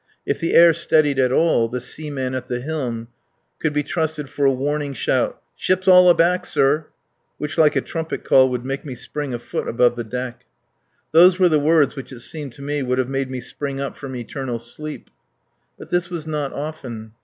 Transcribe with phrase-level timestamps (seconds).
[0.25, 3.09] If the air steadied at all the seaman at the helm
[3.59, 6.87] could be trusted for a warning shout: "Ship's all aback, sir!"
[7.37, 10.45] which like a trumpet call would make me spring a foot above the deck.
[11.11, 13.95] Those were the words which it seemed to me would have made me spring up
[13.95, 15.11] from eternal sleep.
[15.77, 17.11] But this was not often.